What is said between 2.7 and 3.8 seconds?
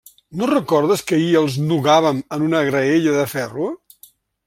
graella de ferro?